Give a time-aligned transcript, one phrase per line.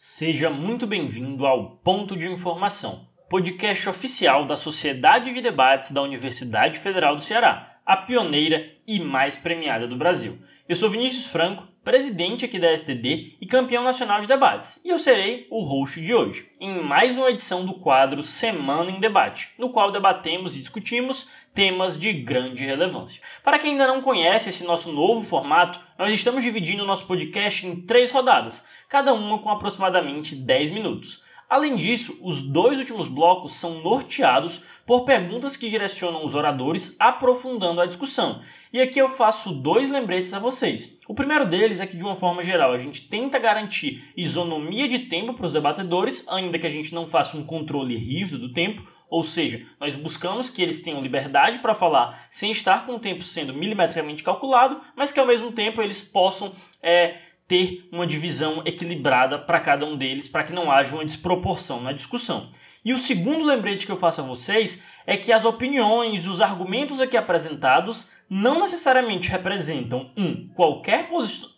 [0.00, 6.78] Seja muito bem-vindo ao Ponto de Informação, podcast oficial da Sociedade de Debates da Universidade
[6.78, 10.38] Federal do Ceará, a pioneira e mais premiada do Brasil.
[10.68, 14.98] Eu sou Vinícius Franco, presidente aqui da STD e campeão nacional de debates, e eu
[14.98, 19.70] serei o host de hoje, em mais uma edição do quadro Semana em Debate, no
[19.70, 23.22] qual debatemos e discutimos temas de grande relevância.
[23.42, 27.66] Para quem ainda não conhece esse nosso novo formato, nós estamos dividindo o nosso podcast
[27.66, 31.22] em três rodadas, cada uma com aproximadamente 10 minutos.
[31.48, 37.80] Além disso, os dois últimos blocos são norteados por perguntas que direcionam os oradores aprofundando
[37.80, 38.40] a discussão.
[38.70, 40.98] E aqui eu faço dois lembretes a vocês.
[41.08, 44.98] O primeiro deles é que, de uma forma geral, a gente tenta garantir isonomia de
[45.00, 48.82] tempo para os debatedores, ainda que a gente não faça um controle rígido do tempo.
[49.10, 53.22] Ou seja, nós buscamos que eles tenham liberdade para falar sem estar com o tempo
[53.22, 56.52] sendo milimetricamente calculado, mas que ao mesmo tempo eles possam
[56.82, 57.16] é,
[57.48, 61.92] ter uma divisão equilibrada para cada um deles, para que não haja uma desproporção na
[61.92, 62.50] discussão.
[62.84, 67.00] E o segundo lembrete que eu faço a vocês é que as opiniões, os argumentos
[67.00, 71.08] aqui apresentados não necessariamente representam um qualquer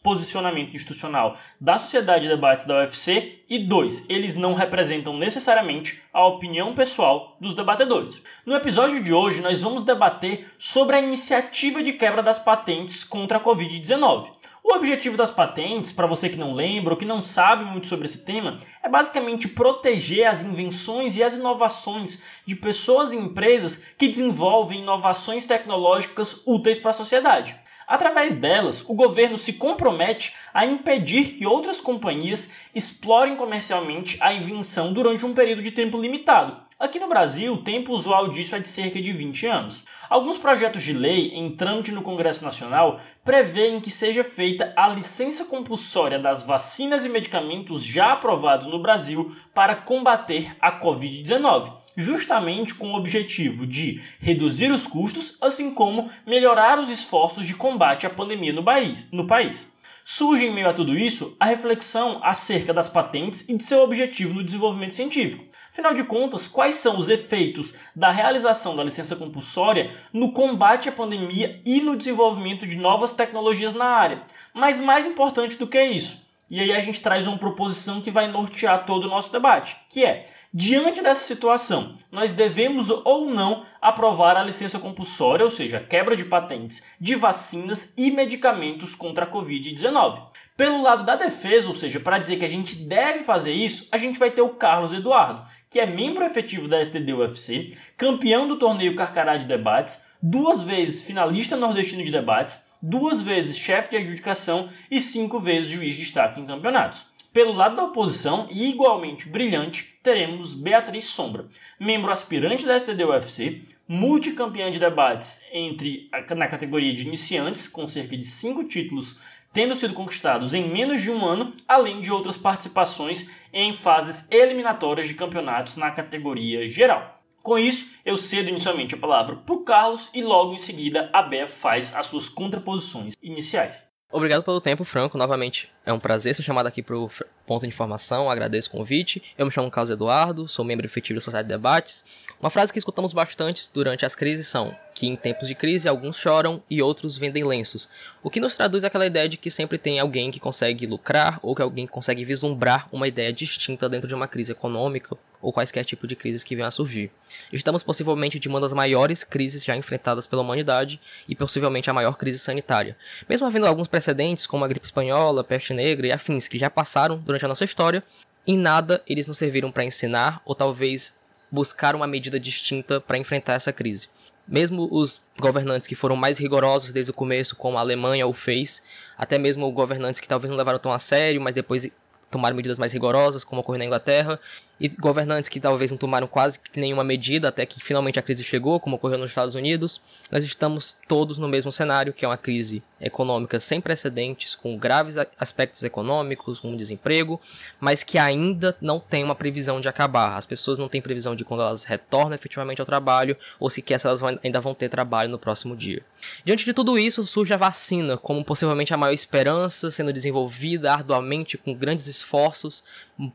[0.03, 6.27] posicionamento institucional da Sociedade de Debates da UFC e dois, eles não representam necessariamente a
[6.27, 8.23] opinião pessoal dos debatedores.
[8.47, 13.39] No episódio de hoje nós vamos debater sobre a iniciativa de quebra das patentes contra
[13.39, 14.40] a COVID-19.
[14.63, 18.07] O objetivo das patentes, para você que não lembra ou que não sabe muito sobre
[18.07, 24.09] esse tema, é basicamente proteger as invenções e as inovações de pessoas e empresas que
[24.09, 27.59] desenvolvem inovações tecnológicas úteis para a sociedade.
[27.87, 34.93] Através delas, o governo se compromete a impedir que outras companhias explorem comercialmente a invenção
[34.93, 38.67] durante um período de tempo limitado, Aqui no Brasil, o tempo usual disso é de
[38.67, 39.85] cerca de 20 anos.
[40.09, 45.45] Alguns projetos de lei em trâmite no Congresso Nacional prevêem que seja feita a licença
[45.45, 52.93] compulsória das vacinas e medicamentos já aprovados no Brasil para combater a Covid-19 justamente com
[52.93, 58.55] o objetivo de reduzir os custos, assim como melhorar os esforços de combate à pandemia
[58.55, 59.07] no país.
[59.13, 59.71] No país.
[60.05, 64.35] Surge em meio a tudo isso a reflexão acerca das patentes e de seu objetivo
[64.35, 65.45] no desenvolvimento científico.
[65.71, 70.93] Afinal de contas, quais são os efeitos da realização da licença compulsória no combate à
[70.93, 74.23] pandemia e no desenvolvimento de novas tecnologias na área?
[74.55, 78.27] Mas mais importante do que isso, e aí a gente traz uma proposição que vai
[78.27, 84.37] nortear todo o nosso debate, que é: diante dessa situação, nós devemos ou não aprovar
[84.37, 89.31] a licença compulsória, ou seja, a quebra de patentes de vacinas e medicamentos contra a
[89.31, 90.21] COVID-19.
[90.57, 93.97] Pelo lado da defesa, ou seja, para dizer que a gente deve fazer isso, a
[93.97, 98.59] gente vai ter o Carlos Eduardo, que é membro efetivo da STD UFC, campeão do
[98.59, 104.69] torneio Carcará de Debates, duas vezes finalista nordestino de debates duas vezes chefe de adjudicação
[104.91, 107.07] e cinco vezes juiz de destaque em campeonatos.
[107.33, 111.47] Pelo lado da oposição, e igualmente brilhante, teremos Beatriz Sombra,
[111.79, 118.17] membro aspirante da STD UFC, multicampeã de debates entre na categoria de iniciantes, com cerca
[118.17, 119.17] de cinco títulos
[119.53, 125.09] tendo sido conquistados em menos de um ano, além de outras participações em fases eliminatórias
[125.09, 127.20] de campeonatos na categoria geral.
[127.43, 131.23] Com isso, eu cedo inicialmente a palavra para o Carlos e logo em seguida a
[131.23, 133.85] Bea faz as suas contraposições iniciais.
[134.13, 135.17] Obrigado pelo tempo, Franco.
[135.17, 137.11] Novamente, é um prazer ser chamado aqui para o
[137.47, 138.31] Ponto de Informação.
[138.31, 139.23] Agradeço o convite.
[139.37, 142.05] Eu me chamo Carlos Eduardo, sou membro efetivo da Sociedade de Debates.
[142.39, 146.17] Uma frase que escutamos bastante durante as crises são que em tempos de crise alguns
[146.17, 147.89] choram e outros vendem lenços.
[148.23, 151.55] O que nos traduz aquela ideia de que sempre tem alguém que consegue lucrar ou
[151.55, 156.07] que alguém consegue vislumbrar uma ideia distinta dentro de uma crise econômica ou quaisquer tipo
[156.07, 157.11] de crises que venham a surgir.
[157.51, 162.17] Estamos possivelmente de uma das maiores crises já enfrentadas pela humanidade e possivelmente a maior
[162.17, 162.97] crise sanitária.
[163.29, 167.19] Mesmo havendo alguns precedentes, como a gripe espanhola, peste negra e afins que já passaram
[167.19, 168.03] durante a nossa história,
[168.47, 171.15] em nada eles nos serviram para ensinar ou talvez
[171.51, 174.09] buscar uma medida distinta para enfrentar essa crise.
[174.47, 178.83] Mesmo os governantes que foram mais rigorosos desde o começo, como a Alemanha o fez,
[179.17, 181.89] até mesmo governantes que talvez não levaram tão a sério, mas depois
[182.31, 184.41] tomaram medidas mais rigorosas, como ocorreu na Inglaterra,
[184.81, 188.81] e governantes que talvez não tomaram quase nenhuma medida até que finalmente a crise chegou,
[188.81, 190.01] como ocorreu nos Estados Unidos,
[190.31, 195.17] nós estamos todos no mesmo cenário, que é uma crise econômica sem precedentes, com graves
[195.39, 197.41] aspectos econômicos, com desemprego,
[197.79, 200.37] mas que ainda não tem uma previsão de acabar.
[200.37, 204.07] As pessoas não têm previsão de quando elas retornam efetivamente ao trabalho, ou sequer se
[204.07, 206.03] elas ainda vão ter trabalho no próximo dia.
[206.45, 211.59] Diante de tudo isso, surge a vacina como possivelmente a maior esperança, sendo desenvolvida arduamente
[211.59, 212.85] com grandes esforços,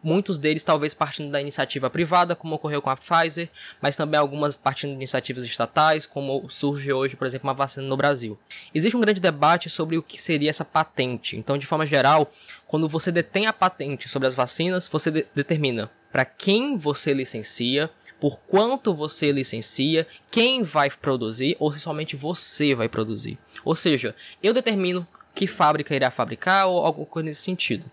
[0.04, 3.50] muitos deles talvez partindo da iniciativa privada, como ocorreu com a Pfizer,
[3.82, 7.98] mas também algumas partindo de iniciativas estatais, como surge hoje, por exemplo, uma vacina no
[7.98, 8.38] Brasil.
[8.74, 11.36] Existe um grande debate sobre o que seria essa patente.
[11.38, 12.32] Então, de forma geral,
[12.66, 17.90] quando você detém a patente sobre as vacinas, você de determina para quem você licencia,
[18.20, 23.38] por quanto você licencia, quem vai produzir ou se somente você vai produzir.
[23.66, 27.84] Ou seja, eu determino que fábrica irá fabricar ou alguma coisa nesse sentido.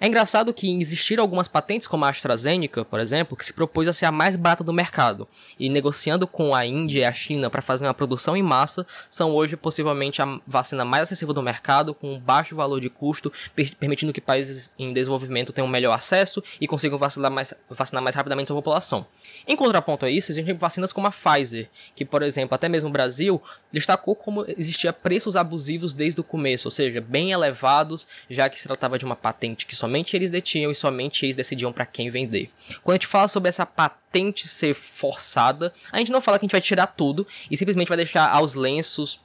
[0.00, 3.92] É engraçado que existiram algumas patentes, como a AstraZeneca, por exemplo, que se propôs a
[3.92, 5.26] ser a mais barata do mercado,
[5.58, 9.34] e negociando com a Índia e a China para fazer uma produção em massa, são
[9.34, 13.32] hoje possivelmente a vacina mais acessível do mercado, com baixo valor de custo,
[13.78, 18.48] permitindo que países em desenvolvimento tenham melhor acesso e consigam vacinar mais, vacinar mais rapidamente
[18.48, 19.06] sua população.
[19.46, 22.92] Em contraponto a isso, existem vacinas como a Pfizer, que, por exemplo, até mesmo o
[22.92, 23.40] Brasil,
[23.72, 28.66] destacou como existia preços abusivos desde o começo, ou seja, bem elevados, já que se
[28.66, 32.10] tratava de uma patente que só somente eles detinham e somente eles decidiam para quem
[32.10, 32.50] vender.
[32.82, 36.46] Quando a gente fala sobre essa patente ser forçada, a gente não fala que a
[36.46, 39.20] gente vai tirar tudo e simplesmente vai deixar aos lenços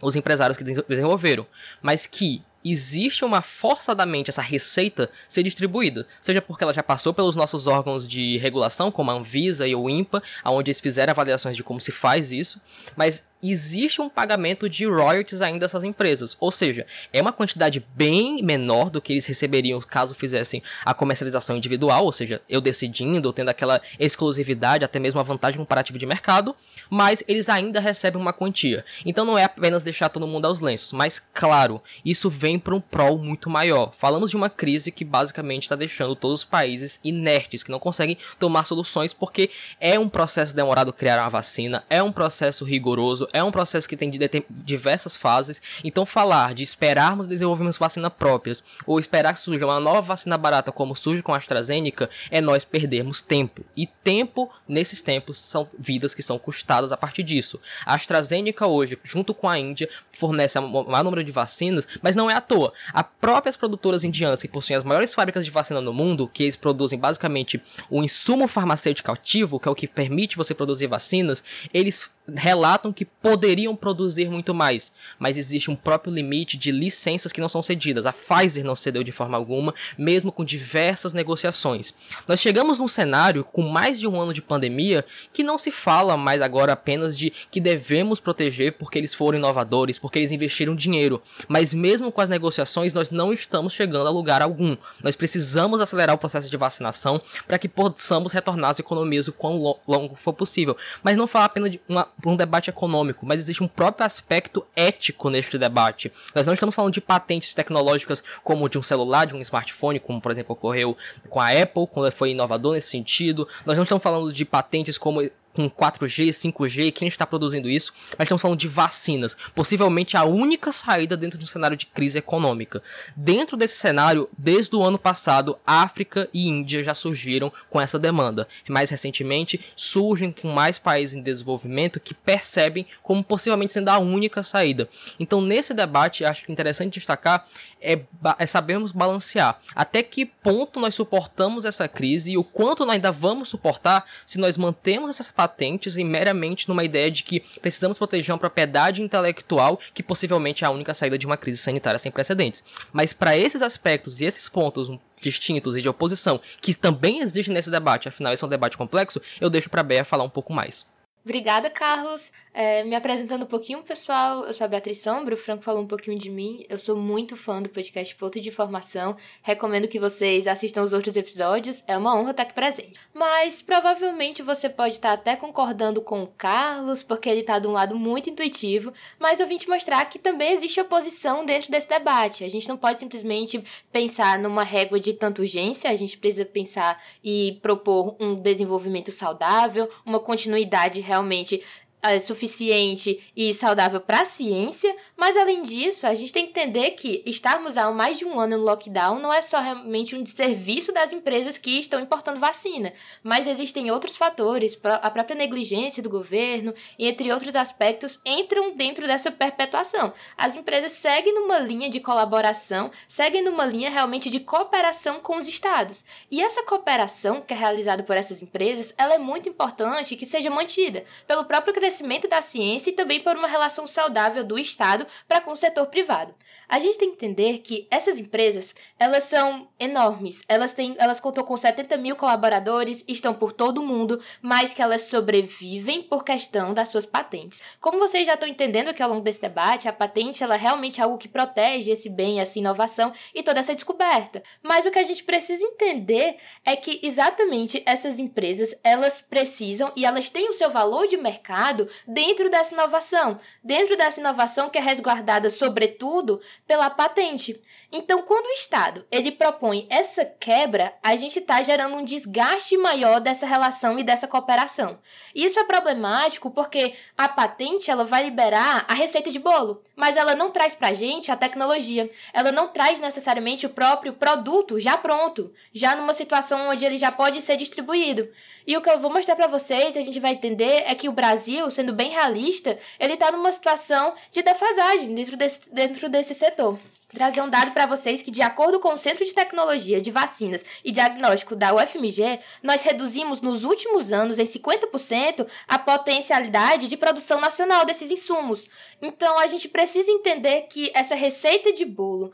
[0.00, 1.46] os empresários que desenvolveram,
[1.82, 7.36] mas que existe uma forçadamente essa receita ser distribuída, seja porque ela já passou pelos
[7.36, 11.62] nossos órgãos de regulação, como a Anvisa e o INPA, onde eles fizeram avaliações de
[11.62, 12.60] como se faz isso,
[12.96, 16.36] mas existe um pagamento de royalties ainda dessas empresas.
[16.40, 21.56] Ou seja, é uma quantidade bem menor do que eles receberiam caso fizessem a comercialização
[21.56, 26.54] individual, ou seja, eu decidindo, tendo aquela exclusividade, até mesmo a vantagem comparativa de mercado,
[26.88, 28.84] mas eles ainda recebem uma quantia.
[29.04, 32.80] Então não é apenas deixar todo mundo aos lenços, mas claro, isso vem para um
[32.80, 33.92] prol muito maior.
[33.96, 38.16] Falamos de uma crise que basicamente está deixando todos os países inertes, que não conseguem
[38.38, 39.50] tomar soluções porque
[39.80, 43.96] é um processo demorado criar uma vacina, é um processo rigoroso, é um processo que
[43.96, 44.10] tem
[44.50, 50.00] diversas fases, então falar de esperarmos desenvolvermos vacinas próprias ou esperar que surja uma nova
[50.00, 53.64] vacina barata como surge com a AstraZeneca é nós perdermos tempo.
[53.76, 57.60] E tempo, nesses tempos, são vidas que são custadas a partir disso.
[57.84, 62.30] A AstraZeneca hoje, junto com a Índia, fornece o maior número de vacinas, mas não
[62.30, 62.72] é à toa.
[62.92, 66.56] As próprias produtoras indianas que possuem as maiores fábricas de vacina no mundo, que eles
[66.56, 67.60] produzem basicamente
[67.90, 73.04] o insumo farmacêutico ativo, que é o que permite você produzir vacinas, eles relatam que
[73.04, 78.06] poderiam produzir muito mais, mas existe um próprio limite de licenças que não são cedidas.
[78.06, 81.94] A Pfizer não cedeu de forma alguma, mesmo com diversas negociações.
[82.26, 86.16] Nós chegamos num cenário com mais de um ano de pandemia que não se fala
[86.16, 91.22] mais agora apenas de que devemos proteger porque eles foram inovadores, porque eles investiram dinheiro,
[91.48, 94.76] mas mesmo com as negociações nós não estamos chegando a lugar algum.
[95.02, 99.76] Nós precisamos acelerar o processo de vacinação para que possamos retornar às economias o quão
[99.86, 103.68] longo for possível, mas não falar apenas de uma um debate econômico, mas existe um
[103.68, 106.10] próprio aspecto ético neste debate.
[106.34, 110.20] Nós não estamos falando de patentes tecnológicas como de um celular, de um smartphone, como
[110.20, 110.96] por exemplo ocorreu
[111.28, 113.46] com a Apple, quando foi inovador nesse sentido.
[113.64, 118.26] Nós não estamos falando de patentes como com 4G, 5G, quem está produzindo isso, mas
[118.26, 122.82] estamos falando de vacinas, possivelmente a única saída dentro de um cenário de crise econômica.
[123.16, 128.46] Dentro desse cenário, desde o ano passado, África e Índia já surgiram com essa demanda.
[128.68, 134.42] Mais recentemente, surgem com mais países em desenvolvimento que percebem como possivelmente sendo a única
[134.42, 134.86] saída.
[135.18, 137.46] Então, nesse debate, acho interessante destacar
[137.80, 138.00] é,
[138.38, 143.12] é sabermos balancear até que ponto nós suportamos essa crise e o quanto nós ainda
[143.12, 148.32] vamos suportar se nós mantemos essas patentes e meramente numa ideia de que precisamos proteger
[148.32, 152.64] uma propriedade intelectual que possivelmente é a única saída de uma crise sanitária sem precedentes.
[152.92, 154.90] Mas para esses aspectos e esses pontos
[155.20, 159.22] distintos e de oposição que também existem nesse debate, afinal esse é um debate complexo,
[159.40, 160.86] eu deixo para a Bea falar um pouco mais.
[161.24, 162.30] Obrigada, Carlos.
[162.58, 165.86] É, me apresentando um pouquinho, pessoal, eu sou a Beatriz Sombra, o Franco falou um
[165.86, 166.64] pouquinho de mim.
[166.70, 169.14] Eu sou muito fã do podcast Ponto de Informação.
[169.42, 171.84] Recomendo que vocês assistam os outros episódios.
[171.86, 172.98] É uma honra estar aqui presente.
[173.12, 177.72] Mas provavelmente você pode estar até concordando com o Carlos, porque ele está de um
[177.72, 178.90] lado muito intuitivo.
[179.18, 182.42] Mas eu vim te mostrar que também existe oposição dentro desse debate.
[182.42, 187.04] A gente não pode simplesmente pensar numa régua de tanta urgência, a gente precisa pensar
[187.22, 191.16] e propor um desenvolvimento saudável, uma continuidade realmente
[191.56, 191.62] realmente
[192.02, 196.92] é, suficiente e saudável para a ciência, mas além disso, a gente tem que entender
[196.92, 200.92] que estarmos há mais de um ano no lockdown não é só realmente um desserviço
[200.92, 206.74] das empresas que estão importando vacina, mas existem outros fatores, a própria negligência do governo
[206.98, 210.12] entre outros aspectos entram dentro dessa perpetuação.
[210.36, 215.48] As empresas seguem numa linha de colaboração, seguem numa linha realmente de cooperação com os
[215.48, 216.04] estados.
[216.30, 220.50] E essa cooperação que é realizada por essas empresas, ela é muito importante que seja
[220.50, 225.40] mantida pelo próprio crescimento da ciência e também por uma relação saudável do Estado para
[225.40, 226.34] com o setor privado.
[226.68, 230.42] A gente tem que entender que essas empresas, elas são enormes.
[230.48, 234.82] Elas têm, elas contam com 70 mil colaboradores, estão por todo o mundo, mas que
[234.82, 237.62] elas sobrevivem por questão das suas patentes.
[237.80, 241.00] Como vocês já estão entendendo aqui ao longo desse debate, a patente ela é realmente
[241.00, 244.42] algo que protege esse bem, essa inovação e toda essa descoberta.
[244.60, 250.04] Mas o que a gente precisa entender é que exatamente essas empresas, elas precisam e
[250.04, 251.75] elas têm o seu valor de mercado
[252.06, 257.60] dentro dessa inovação, dentro dessa inovação que é resguardada sobretudo pela patente.
[257.92, 263.20] Então, quando o Estado ele propõe essa quebra, a gente está gerando um desgaste maior
[263.20, 264.98] dessa relação e dessa cooperação.
[265.34, 270.34] Isso é problemático porque a patente ela vai liberar a receita de bolo, mas ela
[270.34, 272.10] não traz para a gente a tecnologia.
[272.32, 277.12] Ela não traz necessariamente o próprio produto já pronto, já numa situação onde ele já
[277.12, 278.28] pode ser distribuído.
[278.66, 281.12] E o que eu vou mostrar para vocês, a gente vai entender, é que o
[281.12, 286.78] Brasil, sendo bem realista, ele está numa situação de defasagem dentro desse, dentro desse setor
[287.16, 290.64] trazer um dado para vocês que, de acordo com o Centro de Tecnologia de Vacinas
[290.84, 297.40] e Diagnóstico da UFMG, nós reduzimos nos últimos anos em 50% a potencialidade de produção
[297.40, 298.66] nacional desses insumos.
[299.00, 302.32] Então, a gente precisa entender que essa receita de bolo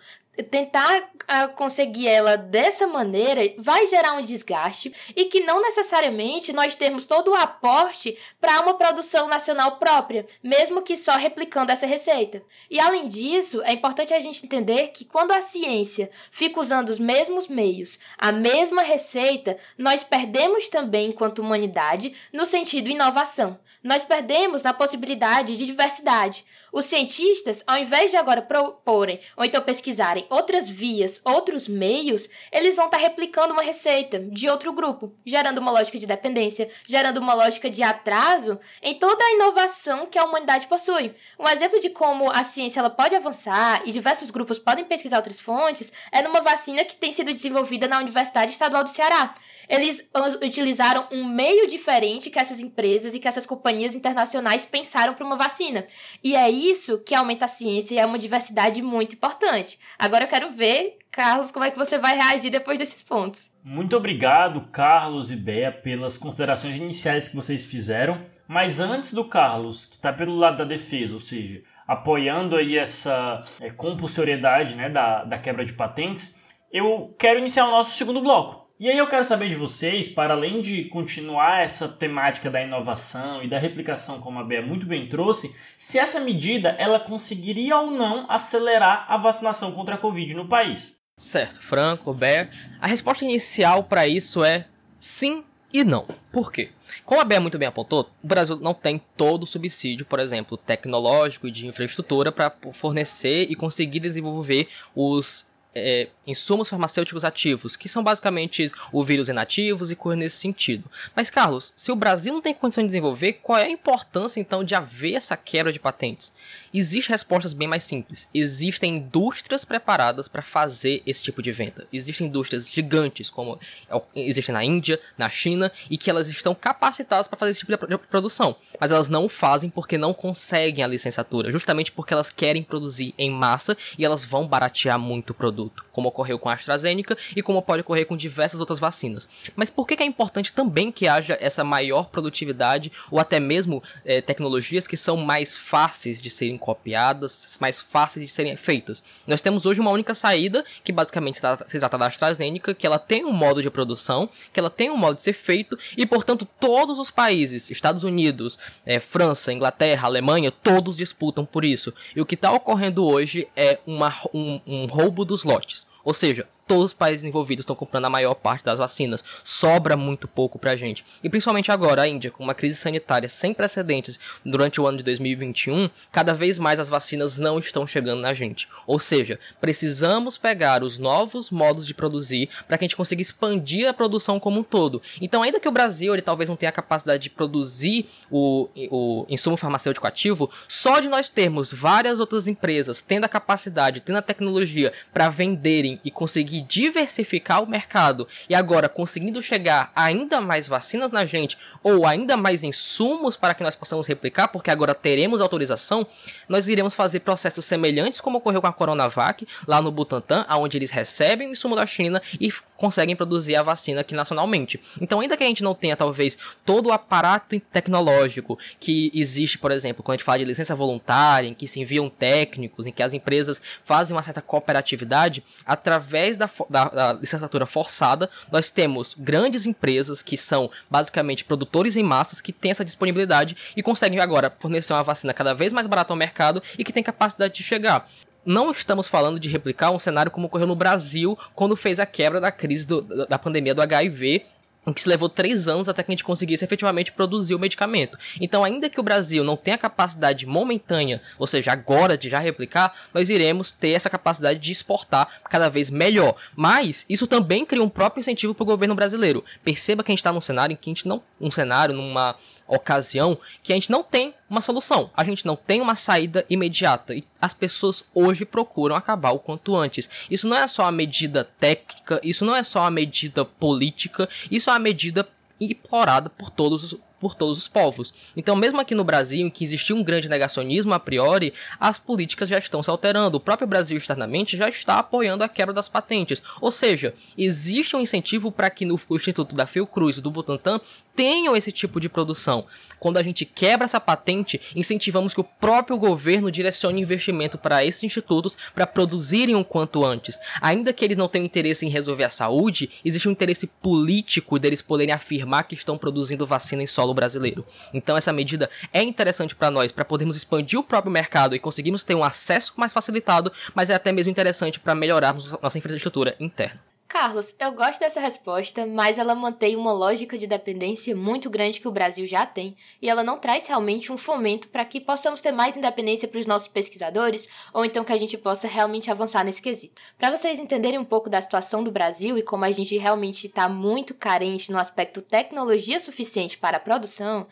[0.50, 6.74] tentar uh, conseguir ela dessa maneira vai gerar um desgaste e que não necessariamente nós
[6.74, 12.42] temos todo o aporte para uma produção nacional própria, mesmo que só replicando essa receita.
[12.70, 16.98] E além disso, é importante a gente entender que quando a ciência fica usando os
[16.98, 23.58] mesmos meios, a mesma receita, nós perdemos também enquanto humanidade no sentido inovação.
[23.82, 26.44] Nós perdemos na possibilidade de diversidade.
[26.72, 32.76] Os cientistas, ao invés de agora proporem ou então pesquisarem outras vias, outros meios, eles
[32.76, 37.18] vão estar tá replicando uma receita de outro grupo, gerando uma lógica de dependência, gerando
[37.18, 41.14] uma lógica de atraso em toda a inovação que a humanidade possui.
[41.36, 45.40] Um exemplo de como a ciência ela pode avançar e diversos grupos podem pesquisar outras
[45.40, 49.34] fontes é numa vacina que tem sido desenvolvida na Universidade Estadual do Ceará.
[49.68, 50.08] Eles
[50.42, 55.36] utilizaram um meio diferente que essas empresas e que essas companhias internacionais pensaram para uma
[55.36, 55.86] vacina.
[56.22, 59.78] E é isso que aumenta a ciência e é uma diversidade muito importante.
[59.98, 63.50] Agora eu quero ver, Carlos, como é que você vai reagir depois desses pontos.
[63.62, 68.20] Muito obrigado, Carlos e Bea, pelas considerações iniciais que vocês fizeram.
[68.48, 73.40] Mas antes do Carlos, que está pelo lado da defesa, ou seja, apoiando aí essa
[73.60, 76.34] é, compulsoriedade né, da, da quebra de patentes,
[76.72, 78.61] eu quero iniciar o nosso segundo bloco.
[78.82, 83.40] E aí eu quero saber de vocês, para além de continuar essa temática da inovação
[83.40, 87.92] e da replicação, como a Bea muito bem trouxe, se essa medida ela conseguiria ou
[87.92, 90.96] não acelerar a vacinação contra a Covid no país.
[91.16, 92.50] Certo, Franco, Bea.
[92.80, 94.66] A resposta inicial para isso é
[94.98, 96.04] sim e não.
[96.32, 96.70] Por quê?
[97.04, 100.56] Como a Bea muito bem apontou, o Brasil não tem todo o subsídio, por exemplo,
[100.56, 107.88] tecnológico e de infraestrutura para fornecer e conseguir desenvolver os é, insumos farmacêuticos ativos, que
[107.88, 110.90] são basicamente o vírus inativos e coisas nesse sentido.
[111.14, 114.62] Mas, Carlos, se o Brasil não tem condição de desenvolver, qual é a importância então
[114.62, 116.32] de haver essa quebra de patentes?
[116.74, 118.28] Existem respostas bem mais simples.
[118.32, 121.86] Existem indústrias preparadas para fazer esse tipo de venda.
[121.92, 123.58] Existem indústrias gigantes, como
[123.90, 127.86] é existem na Índia, na China, e que elas estão capacitadas para fazer esse tipo
[127.86, 128.56] de produção.
[128.80, 133.30] Mas elas não fazem porque não conseguem a licenciatura, justamente porque elas querem produzir em
[133.30, 135.61] massa e elas vão baratear muito o produto,
[135.92, 139.28] como ocorreu com a AstraZeneca e como pode ocorrer com diversas outras vacinas.
[139.54, 144.20] Mas por que é importante também que haja essa maior produtividade ou até mesmo é,
[144.20, 149.02] tecnologias que são mais fáceis de serem copiadas, mais fáceis de serem feitas.
[149.26, 152.86] Nós temos hoje uma única saída, que basicamente se trata, se trata da AstraZeneca, que
[152.86, 156.06] ela tem um modo de produção, que ela tem um modo de ser feito, e
[156.06, 161.92] portanto todos os países, Estados Unidos, é, França, Inglaterra, Alemanha, todos disputam por isso.
[162.14, 165.86] E o que está ocorrendo hoje é uma, um, um roubo dos lotes.
[166.04, 169.22] Ou seja, todos os países envolvidos estão comprando a maior parte das vacinas.
[169.44, 171.04] Sobra muito pouco pra gente.
[171.22, 175.04] E principalmente agora, a Índia, com uma crise sanitária sem precedentes durante o ano de
[175.04, 178.68] 2021, cada vez mais as vacinas não estão chegando na gente.
[178.86, 183.88] Ou seja, precisamos pegar os novos modos de produzir para que a gente consiga expandir
[183.88, 185.02] a produção como um todo.
[185.20, 189.26] Então, ainda que o Brasil ele talvez não tenha a capacidade de produzir o, o
[189.28, 194.22] insumo farmacêutico ativo, só de nós termos várias outras empresas tendo a capacidade, tendo a
[194.22, 200.68] tecnologia para venderem e conseguir conseguir diversificar o mercado e agora conseguindo chegar ainda mais
[200.68, 205.40] vacinas na gente ou ainda mais insumos para que nós possamos replicar, porque agora teremos
[205.40, 206.06] autorização,
[206.48, 210.90] nós iremos fazer processos semelhantes como ocorreu com a Coronavac lá no Butantan, onde eles
[210.90, 214.80] recebem o insumo da China e conseguem produzir a vacina aqui nacionalmente.
[215.00, 219.70] Então, ainda que a gente não tenha talvez todo o aparato tecnológico que existe, por
[219.70, 223.02] exemplo, quando a gente fala de licença voluntária, em que se enviam técnicos, em que
[223.02, 229.66] as empresas fazem uma certa cooperatividade, através da, da, da licenciatura forçada, nós temos grandes
[229.66, 234.92] empresas que são basicamente produtores em massas que têm essa disponibilidade e conseguem agora fornecer
[234.92, 238.08] uma vacina cada vez mais barata ao mercado e que tem capacidade de chegar.
[238.44, 242.40] Não estamos falando de replicar um cenário como ocorreu no Brasil quando fez a quebra
[242.40, 244.44] da crise do, da pandemia do HIV
[244.86, 248.18] em que se levou três anos até que a gente conseguisse efetivamente produzir o medicamento.
[248.40, 252.92] Então, ainda que o Brasil não tenha capacidade momentânea, ou seja, agora de já replicar,
[253.14, 256.34] nós iremos ter essa capacidade de exportar cada vez melhor.
[256.56, 259.44] Mas isso também cria um próprio incentivo para o governo brasileiro.
[259.64, 262.34] Perceba que a gente está num cenário em que a gente não, um cenário numa
[262.74, 267.14] ocasião que a gente não tem uma solução, a gente não tem uma saída imediata
[267.14, 270.08] e as pessoas hoje procuram acabar o quanto antes.
[270.30, 274.70] Isso não é só uma medida técnica, isso não é só uma medida política, isso
[274.70, 275.28] é uma medida
[275.60, 278.12] implorada por todos os por todos os povos.
[278.36, 282.48] Então, mesmo aqui no Brasil, em que existia um grande negacionismo a priori, as políticas
[282.48, 283.36] já estão se alterando.
[283.36, 286.42] O próprio Brasil externamente já está apoiando a quebra das patentes.
[286.60, 290.80] Ou seja, existe um incentivo para que no Instituto da Fiocruz e do Butantan
[291.14, 292.66] tenham esse tipo de produção.
[292.98, 298.02] Quando a gente quebra essa patente, incentivamos que o próprio governo direcione investimento para esses
[298.02, 300.38] institutos para produzirem o quanto antes.
[300.60, 304.82] Ainda que eles não tenham interesse em resolver a saúde, existe um interesse político deles
[304.82, 307.64] poderem afirmar que estão produzindo vacina em solo brasileiro.
[307.92, 312.04] Então essa medida é interessante para nós, para podermos expandir o próprio mercado e conseguirmos
[312.04, 316.91] ter um acesso mais facilitado, mas é até mesmo interessante para melhorarmos nossa infraestrutura interna.
[317.12, 321.86] Carlos, eu gosto dessa resposta, mas ela mantém uma lógica de dependência muito grande que
[321.86, 325.52] o Brasil já tem, e ela não traz realmente um fomento para que possamos ter
[325.52, 329.60] mais independência para os nossos pesquisadores, ou então que a gente possa realmente avançar nesse
[329.60, 330.00] quesito.
[330.16, 333.68] Para vocês entenderem um pouco da situação do Brasil e como a gente realmente está
[333.68, 337.46] muito carente no aspecto tecnologia suficiente para a produção,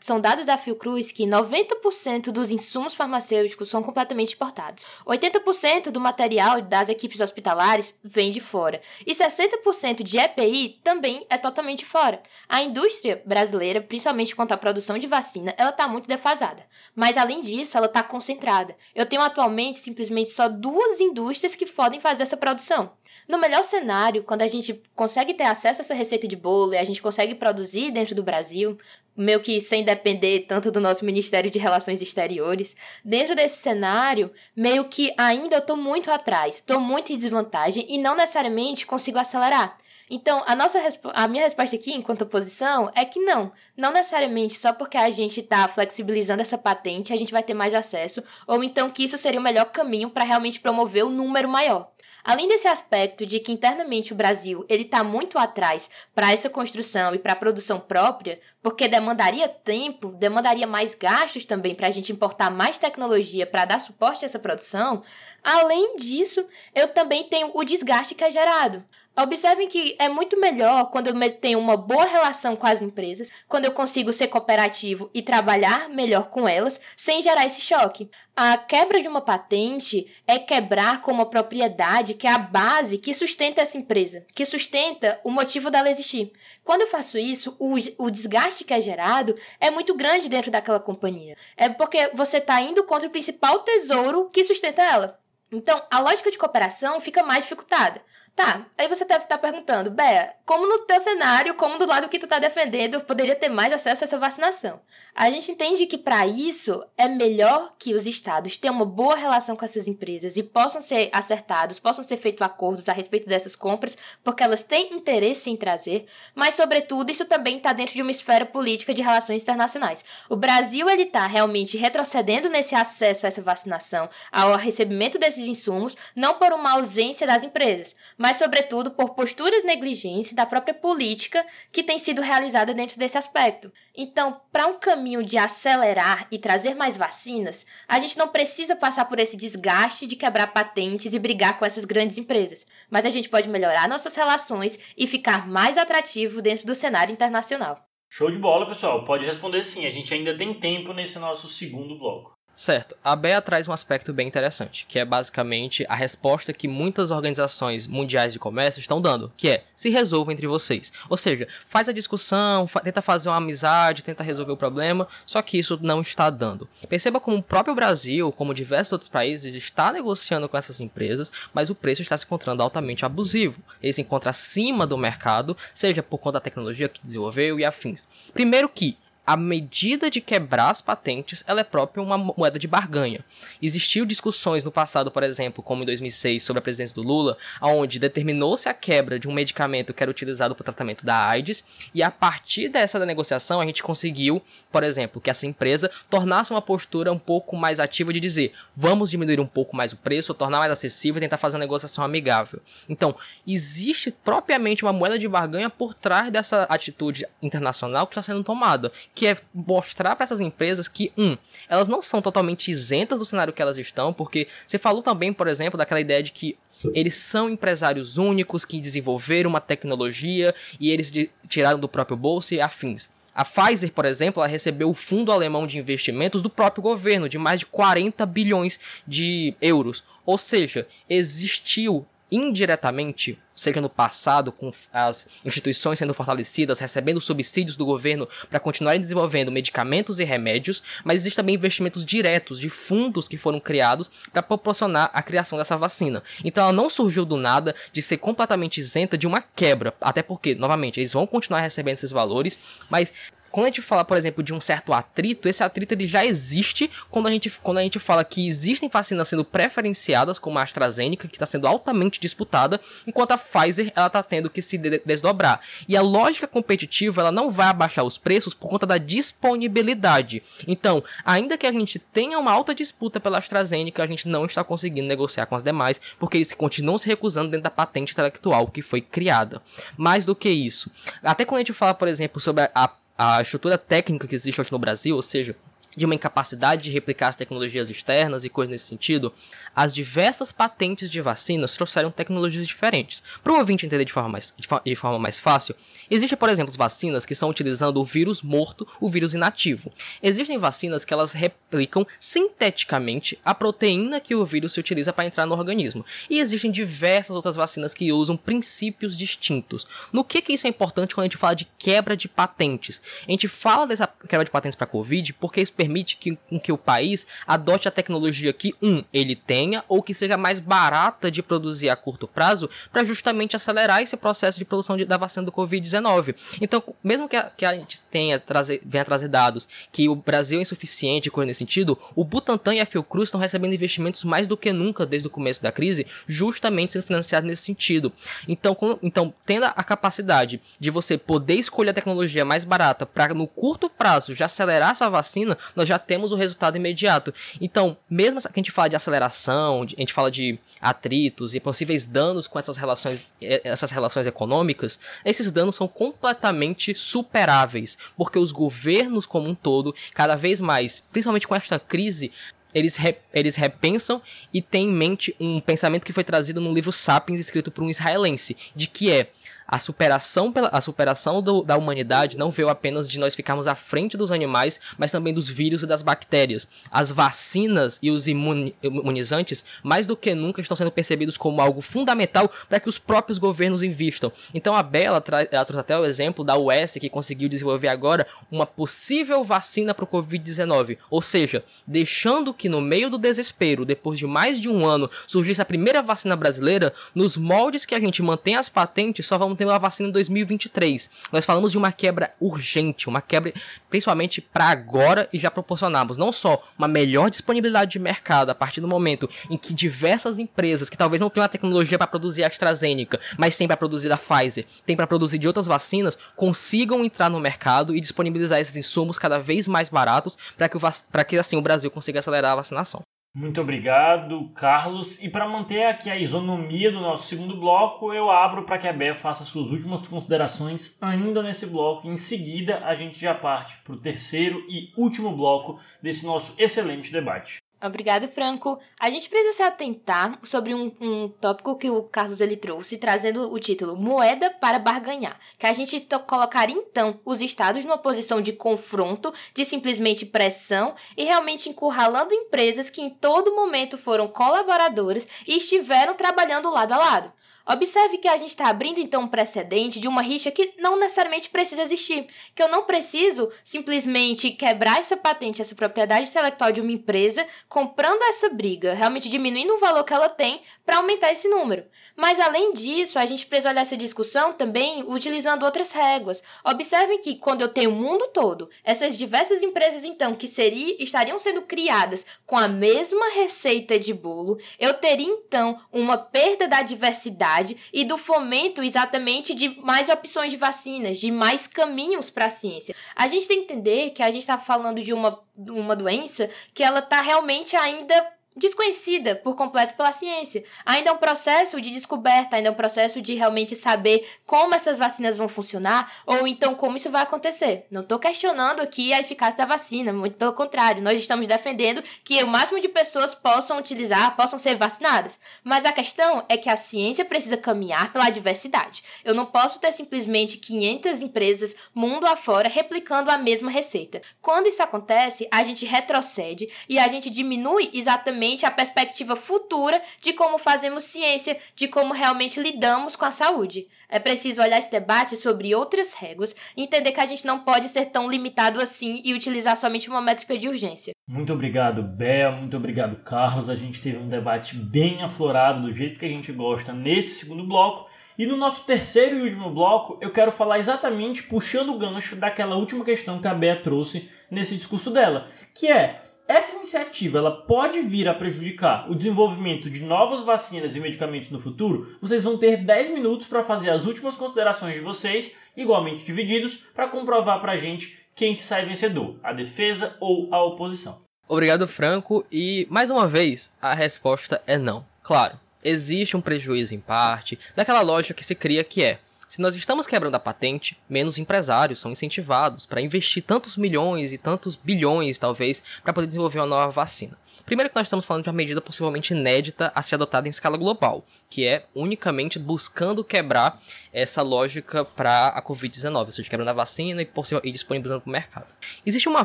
[0.00, 4.84] são dados da Fiocruz que 90% dos insumos farmacêuticos são completamente importados.
[5.06, 8.80] 80% do material das equipes hospitalares vem de fora.
[9.06, 12.22] E 60% de EPI também é totalmente fora.
[12.48, 16.66] A indústria brasileira, principalmente quanto à produção de vacina, ela está muito defasada.
[16.94, 18.76] Mas além disso, ela está concentrada.
[18.94, 22.92] Eu tenho atualmente simplesmente só duas indústrias que podem fazer essa produção.
[23.28, 26.78] No melhor cenário, quando a gente consegue ter acesso a essa receita de bolo e
[26.78, 28.78] a gente consegue produzir dentro do Brasil,
[29.16, 34.84] meio que sem depender tanto do nosso Ministério de Relações Exteriores, dentro desse cenário, meio
[34.86, 39.78] que ainda eu tô muito atrás, tô muito em desvantagem e não necessariamente consigo acelerar.
[40.10, 40.78] Então, a, nossa,
[41.14, 43.50] a minha resposta aqui, enquanto oposição, é que não.
[43.74, 47.72] Não necessariamente só porque a gente está flexibilizando essa patente, a gente vai ter mais
[47.72, 51.48] acesso, ou então que isso seria o melhor caminho para realmente promover o um número
[51.48, 51.90] maior.
[52.24, 57.14] Além desse aspecto de que internamente o Brasil ele está muito atrás para essa construção
[57.14, 62.12] e para a produção própria, porque demandaria tempo, demandaria mais gastos também para a gente
[62.12, 65.02] importar mais tecnologia para dar suporte a essa produção.
[65.42, 68.84] Além disso, eu também tenho o desgaste que é gerado.
[69.14, 73.66] Observem que é muito melhor quando eu tenho uma boa relação com as empresas, quando
[73.66, 78.08] eu consigo ser cooperativo e trabalhar melhor com elas, sem gerar esse choque.
[78.34, 83.12] A quebra de uma patente é quebrar com uma propriedade que é a base que
[83.12, 86.32] sustenta essa empresa, que sustenta o motivo dela existir.
[86.64, 90.80] Quando eu faço isso, o, o desgaste que é gerado é muito grande dentro daquela
[90.80, 91.36] companhia.
[91.54, 95.20] É porque você está indo contra o principal tesouro que sustenta ela.
[95.52, 98.02] Então, a lógica de cooperação fica mais dificultada.
[98.34, 102.18] Tá, aí você deve estar perguntando, Bea, como no teu cenário, como do lado que
[102.18, 104.80] tu está defendendo, poderia ter mais acesso a essa vacinação?
[105.14, 109.54] A gente entende que para isso é melhor que os estados tenham uma boa relação
[109.54, 113.98] com essas empresas e possam ser acertados, possam ser feitos acordos a respeito dessas compras,
[114.24, 118.46] porque elas têm interesse em trazer, mas sobretudo isso também está dentro de uma esfera
[118.46, 120.02] política de relações internacionais.
[120.30, 125.94] O Brasil ele está realmente retrocedendo nesse acesso a essa vacinação, ao recebimento desses insumos,
[126.16, 131.82] não por uma ausência das empresas, mas sobretudo por posturas negligentes da própria política que
[131.82, 133.72] tem sido realizada dentro desse aspecto.
[133.92, 139.06] Então, para um caminho de acelerar e trazer mais vacinas, a gente não precisa passar
[139.06, 143.28] por esse desgaste de quebrar patentes e brigar com essas grandes empresas, mas a gente
[143.28, 147.84] pode melhorar nossas relações e ficar mais atrativo dentro do cenário internacional.
[148.08, 149.02] Show de bola, pessoal.
[149.02, 149.84] Pode responder sim.
[149.84, 152.38] A gente ainda tem tempo nesse nosso segundo bloco.
[152.54, 152.94] Certo.
[153.02, 157.86] A BEA traz um aspecto bem interessante, que é basicamente a resposta que muitas organizações
[157.86, 160.92] mundiais de comércio estão dando, que é se resolva entre vocês.
[161.08, 165.40] Ou seja, faz a discussão, fa tenta fazer uma amizade, tenta resolver o problema, só
[165.40, 166.68] que isso não está dando.
[166.88, 171.70] Perceba como o próprio Brasil, como diversos outros países, está negociando com essas empresas, mas
[171.70, 173.62] o preço está se encontrando altamente abusivo.
[173.82, 178.06] Ele se encontra acima do mercado, seja por conta da tecnologia que desenvolveu e afins.
[178.32, 183.24] Primeiro que a medida de quebrar as patentes ela é própria uma moeda de barganha.
[183.60, 187.98] Existiu discussões no passado, por exemplo, como em 2006, sobre a presidência do Lula, onde
[187.98, 191.62] determinou-se a quebra de um medicamento que era utilizado para o tratamento da AIDS,
[191.94, 196.62] e a partir dessa negociação a gente conseguiu, por exemplo, que essa empresa tornasse uma
[196.62, 200.58] postura um pouco mais ativa de dizer vamos diminuir um pouco mais o preço, tornar
[200.58, 202.60] mais acessível e tentar fazer uma negociação amigável.
[202.88, 203.14] Então,
[203.46, 208.90] existe propriamente uma moeda de barganha por trás dessa atitude internacional que está sendo tomada
[209.14, 211.36] que é mostrar para essas empresas que, um,
[211.68, 215.48] elas não são totalmente isentas do cenário que elas estão, porque você falou também, por
[215.48, 216.58] exemplo, daquela ideia de que
[216.94, 221.12] eles são empresários únicos que desenvolveram uma tecnologia e eles
[221.48, 223.10] tiraram do próprio bolso e afins.
[223.34, 227.38] A Pfizer, por exemplo, ela recebeu o fundo alemão de investimentos do próprio governo, de
[227.38, 230.04] mais de 40 bilhões de euros.
[230.26, 237.86] Ou seja, existiu indiretamente, seja no passado, com as instituições sendo fortalecidas, recebendo subsídios do
[237.86, 243.36] governo para continuarem desenvolvendo medicamentos e remédios, mas existem também investimentos diretos de fundos que
[243.36, 246.22] foram criados para proporcionar a criação dessa vacina.
[246.44, 250.54] Então ela não surgiu do nada de ser completamente isenta de uma quebra, até porque,
[250.54, 252.58] novamente, eles vão continuar recebendo esses valores,
[252.90, 253.12] mas
[253.52, 256.90] quando a gente fala, por exemplo, de um certo atrito, esse atrito ele já existe
[257.10, 261.28] quando a gente, quando a gente fala que existem vacinas sendo preferenciadas, como a AstraZeneca,
[261.28, 265.60] que está sendo altamente disputada, enquanto a Pfizer ela está tendo que se desdobrar.
[265.86, 270.42] E a lógica competitiva ela não vai abaixar os preços por conta da disponibilidade.
[270.66, 274.64] Então, ainda que a gente tenha uma alta disputa pela AstraZeneca, a gente não está
[274.64, 278.80] conseguindo negociar com as demais, porque eles continuam se recusando dentro da patente intelectual que
[278.80, 279.60] foi criada.
[279.96, 280.90] Mais do que isso,
[281.22, 282.88] até quando a gente fala, por exemplo, sobre a
[283.22, 285.54] a estrutura técnica que existe hoje no Brasil, ou seja,
[285.96, 289.32] de uma incapacidade de replicar as tecnologias externas e coisas nesse sentido,
[289.74, 293.22] as diversas patentes de vacinas trouxeram tecnologias diferentes.
[293.42, 295.74] Para o ouvinte entender de forma, mais, de forma mais fácil,
[296.10, 299.92] existem, por exemplo, vacinas que estão utilizando o vírus morto, o vírus inativo.
[300.22, 305.46] Existem vacinas que elas replicam sinteticamente a proteína que o vírus se utiliza para entrar
[305.46, 306.04] no organismo.
[306.28, 309.86] E existem diversas outras vacinas que usam princípios distintos.
[310.12, 313.02] No que, que isso é importante quando a gente fala de quebra de patentes?
[313.26, 316.78] A gente fala dessa quebra de patentes para a Covid porque permite que, que o
[316.78, 321.88] país adote a tecnologia que, um, ele tenha ou que seja mais barata de produzir
[321.88, 326.36] a curto prazo para justamente acelerar esse processo de produção de, da vacina do Covid-19.
[326.60, 330.60] Então, mesmo que a, que a gente tenha trazer, venha trazer dados que o Brasil
[330.60, 334.56] é insuficiente coisa nesse sentido, o Butantan e a Fiocruz estão recebendo investimentos mais do
[334.56, 338.12] que nunca desde o começo da crise, justamente sendo financiados nesse sentido.
[338.46, 343.34] Então, com, então tendo a capacidade de você poder escolher a tecnologia mais barata para
[343.34, 347.32] no curto prazo já acelerar essa vacina, nós já temos o resultado imediato.
[347.60, 352.06] Então, mesmo que a gente fala de aceleração, a gente fala de atritos e possíveis
[352.06, 358.52] danos com essas relações, eh, essas relações econômicas, esses danos são completamente superáveis, porque os
[358.52, 362.32] governos como um todo, cada vez mais, principalmente com esta crise,
[362.74, 364.20] eles, re, eles repensam
[364.52, 367.90] e têm em mente um pensamento que foi trazido no livro Sapiens, escrito por um
[367.90, 369.28] israelense, de que é
[369.72, 373.74] a superação, pela, a superação do, da humanidade não veio apenas de nós ficarmos à
[373.74, 376.68] frente dos animais, mas também dos vírus e das bactérias.
[376.90, 381.80] As vacinas e os imuni, imunizantes, mais do que nunca, estão sendo percebidos como algo
[381.80, 384.30] fundamental para que os próprios governos invistam.
[384.52, 388.66] Então a Bela ela trouxe até o exemplo da US, que conseguiu desenvolver agora uma
[388.66, 390.98] possível vacina para o Covid-19.
[391.08, 395.62] Ou seja, deixando que no meio do desespero, depois de mais de um ano, surgisse
[395.62, 399.78] a primeira vacina brasileira, nos moldes que a gente mantém as patentes, só vamos uma
[399.78, 401.10] vacina em 2023.
[401.30, 403.52] Nós falamos de uma quebra urgente, uma quebra
[403.88, 408.80] principalmente para agora e já proporcionamos não só uma melhor disponibilidade de mercado a partir
[408.80, 412.46] do momento em que diversas empresas que talvez não tenham a tecnologia para produzir a
[412.46, 417.28] AstraZeneca, mas tem para produzir a Pfizer, tem para produzir de outras vacinas, consigam entrar
[417.28, 420.78] no mercado e disponibilizar esses insumos cada vez mais baratos para que,
[421.10, 423.02] para que assim o Brasil consiga acelerar a vacinação.
[423.34, 425.18] Muito obrigado, Carlos.
[425.18, 428.92] E para manter aqui a isonomia do nosso segundo bloco, eu abro para que a
[428.92, 432.06] Bea faça suas últimas considerações ainda nesse bloco.
[432.06, 437.10] Em seguida, a gente já parte para o terceiro e último bloco desse nosso excelente
[437.10, 437.62] debate.
[437.82, 438.78] Obrigada, Franco.
[438.98, 443.52] A gente precisa se atentar sobre um, um, tópico que o Carlos ele trouxe, trazendo
[443.52, 445.36] o título Moeda para Barganhar.
[445.58, 451.24] Que a gente colocaria, então, os estados numa posição de confronto, de simplesmente pressão e
[451.24, 457.32] realmente encurralando empresas que em todo momento foram colaboradoras e estiveram trabalhando lado a lado.
[457.66, 461.48] Observe que a gente está abrindo então um precedente de uma rixa que não necessariamente
[461.48, 462.26] precisa existir.
[462.54, 468.22] Que eu não preciso simplesmente quebrar essa patente, essa propriedade intelectual de uma empresa, comprando
[468.22, 471.84] essa briga, realmente diminuindo o valor que ela tem para aumentar esse número.
[472.16, 476.42] Mas além disso, a gente precisa olhar essa discussão também utilizando outras réguas.
[476.64, 481.38] Observem que quando eu tenho o mundo todo, essas diversas empresas então que seria, estariam
[481.38, 487.51] sendo criadas com a mesma receita de bolo, eu teria então uma perda da diversidade
[487.92, 492.94] e do fomento exatamente de mais opções de vacinas, de mais caminhos para a ciência.
[493.14, 496.82] A gente tem que entender que a gente está falando de uma, uma doença que
[496.82, 500.62] ela está realmente ainda desconhecida por completo pela ciência.
[500.84, 504.98] Ainda é um processo de descoberta, ainda é um processo de realmente saber como essas
[504.98, 507.86] vacinas vão funcionar ou então como isso vai acontecer.
[507.90, 512.42] Não estou questionando aqui a eficácia da vacina, muito pelo contrário, nós estamos defendendo que
[512.42, 515.38] o máximo de pessoas possam utilizar, possam ser vacinadas.
[515.64, 519.02] Mas a questão é que a ciência precisa caminhar pela diversidade.
[519.24, 524.20] Eu não posso ter simplesmente 500 empresas mundo afora replicando a mesma receita.
[524.40, 530.32] Quando isso acontece, a gente retrocede e a gente diminui exatamente a perspectiva futura de
[530.32, 533.86] como fazemos ciência, de como realmente lidamos com a saúde.
[534.08, 537.88] É preciso olhar esse debate sobre outras regras e entender que a gente não pode
[537.88, 541.12] ser tão limitado assim e utilizar somente uma métrica de urgência.
[541.26, 542.50] Muito obrigado, Bea.
[542.50, 543.70] Muito obrigado, Carlos.
[543.70, 547.66] A gente teve um debate bem aflorado, do jeito que a gente gosta, nesse segundo
[547.66, 548.10] bloco.
[548.36, 552.76] E no nosso terceiro e último bloco, eu quero falar exatamente puxando o gancho daquela
[552.76, 556.20] última questão que a Bea trouxe nesse discurso dela, que é
[556.52, 561.58] essa iniciativa ela pode vir a prejudicar o desenvolvimento de novas vacinas e medicamentos no
[561.58, 562.16] futuro?
[562.20, 567.08] Vocês vão ter 10 minutos para fazer as últimas considerações de vocês, igualmente divididos, para
[567.08, 571.22] comprovar para a gente quem se sai vencedor, a defesa ou a oposição.
[571.48, 572.46] Obrigado, Franco.
[572.50, 575.04] E mais uma vez, a resposta é não.
[575.22, 579.18] Claro, existe um prejuízo em parte daquela lógica que se cria que é
[579.52, 584.38] se nós estamos quebrando a patente, menos empresários são incentivados para investir tantos milhões e
[584.38, 587.36] tantos bilhões, talvez, para poder desenvolver uma nova vacina.
[587.64, 590.76] Primeiro que nós estamos falando de uma medida possivelmente inédita a ser adotada em escala
[590.76, 593.80] global, que é unicamente buscando quebrar
[594.12, 597.28] essa lógica para a Covid-19, ou seja, quebrando a vacina e,
[597.62, 598.66] e disponibilizando para o mercado.
[599.06, 599.44] Existe uma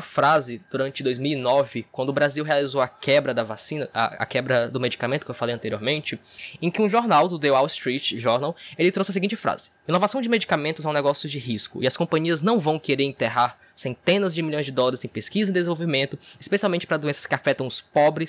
[0.00, 4.78] frase durante 2009, quando o Brasil realizou a quebra da vacina, a, a, quebra do
[4.78, 6.20] medicamento que eu falei anteriormente,
[6.60, 10.20] em que um jornal do The Wall Street Journal, ele trouxe a seguinte frase: Inovação
[10.20, 14.34] de medicamentos é um negócio de risco e as companhias não vão querer enterrar centenas
[14.34, 17.80] de milhões de dólares em pesquisa e desenvolvimento, especialmente para doenças que afetam os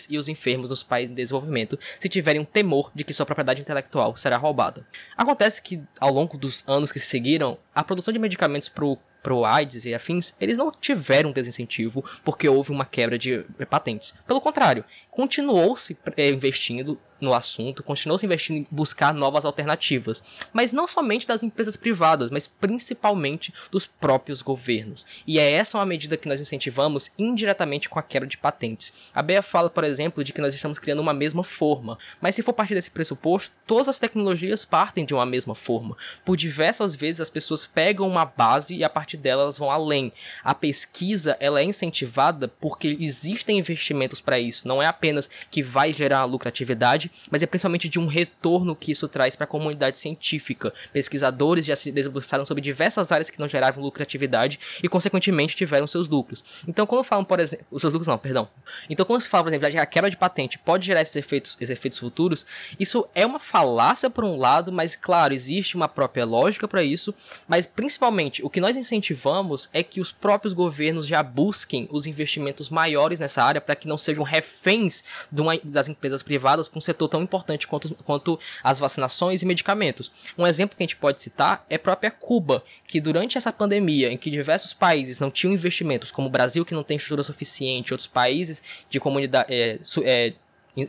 [0.10, 3.62] e os enfermos nos países em desenvolvimento, se tiverem um temor de que sua propriedade
[3.62, 4.86] intelectual será roubada.
[5.16, 8.98] Acontece que ao longo dos anos que se seguiram, a produção de medicamentos para o
[9.22, 14.14] pro AIDS e afins, eles não tiveram desincentivo porque houve uma quebra de patentes.
[14.26, 20.24] Pelo contrário, continuou se eh, investindo no assunto, continuou se investindo em buscar novas alternativas,
[20.54, 25.06] mas não somente das empresas privadas, mas principalmente dos próprios governos.
[25.26, 28.94] E é essa uma medida que nós incentivamos indiretamente com a quebra de patentes.
[29.14, 32.44] A Bea fala, por exemplo, de que nós estamos criando uma mesma forma, mas se
[32.44, 35.98] for partir desse pressuposto, todas as tecnologias partem de uma mesma forma.
[36.26, 40.12] Por diversas vezes as pessoas pegam uma base e a partir dela elas vão além.
[40.44, 45.94] A pesquisa ela é incentivada porque existem investimentos para isso, não é apenas que vai
[45.94, 50.74] gerar lucratividade, mas é principalmente de um retorno que isso traz para a comunidade científica.
[50.92, 56.08] Pesquisadores já se debruçaram sobre diversas áreas que não geravam lucratividade e, consequentemente, tiveram seus
[56.08, 56.44] lucros.
[56.68, 58.48] Então, quando falam, por exemplo, os seus lucros não, perdão.
[58.90, 61.56] Então, quando se fala, por exemplo, que a quebra de patente pode gerar esses efeitos,
[61.60, 62.46] esses efeitos futuros,
[62.80, 67.14] isso é uma falácia por um lado, mas claro, existe uma própria lógica para isso,
[67.48, 72.70] mas principalmente o que nós incentivamos é que os próprios governos já busquem os investimentos
[72.70, 76.99] maiores nessa área para que não sejam reféns uma, das empresas privadas para um setor
[77.00, 80.12] setor tão importante quanto, quanto as vacinações e medicamentos.
[80.38, 84.18] Um exemplo que a gente pode citar é própria Cuba, que durante essa pandemia, em
[84.18, 88.08] que diversos países não tinham investimentos, como o Brasil, que não tem estrutura suficiente, outros
[88.08, 89.54] países de comunidade.
[89.54, 90.34] É, é,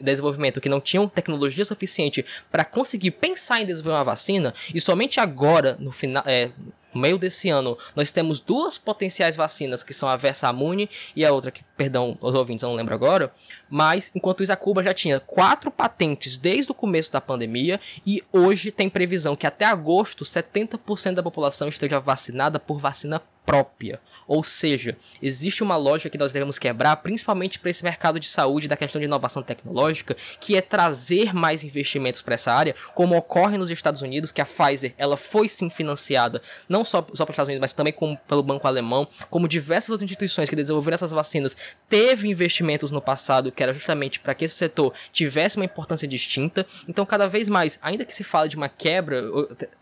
[0.02, 5.18] desenvolvimento que não tinham tecnologia suficiente para conseguir pensar em desenvolver uma vacina e somente
[5.18, 6.50] agora no final é,
[6.94, 11.32] no meio desse ano, nós temos duas potenciais vacinas, que são a Versamune e a
[11.32, 13.32] outra que, perdão, os ouvintes, não lembro agora.
[13.68, 18.22] Mas, enquanto isso, a Cuba já tinha quatro patentes desde o começo da pandemia e
[18.32, 24.00] hoje tem previsão que até agosto 70% da população esteja vacinada por vacina própria.
[24.28, 28.68] Ou seja, existe uma lógica que nós devemos quebrar, principalmente para esse mercado de saúde
[28.68, 33.58] da questão de inovação tecnológica, que é trazer mais investimentos para essa área, como ocorre
[33.58, 37.34] nos Estados Unidos, que a Pfizer ela foi sim financiada, não só, só para os
[37.34, 41.10] Estados Unidos, mas também com, pelo Banco Alemão, como diversas outras instituições que desenvolveram essas
[41.10, 41.56] vacinas,
[41.88, 46.66] teve investimentos no passado que era justamente para que esse setor tivesse uma importância distinta.
[46.88, 49.22] Então, cada vez mais, ainda que se fale de uma quebra,